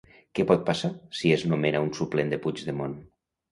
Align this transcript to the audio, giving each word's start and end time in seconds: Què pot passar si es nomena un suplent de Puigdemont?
Què 0.37 0.45
pot 0.51 0.63
passar 0.69 0.91
si 1.19 1.35
es 1.37 1.45
nomena 1.53 1.83
un 1.89 1.93
suplent 2.01 2.35
de 2.35 2.43
Puigdemont? 2.49 2.99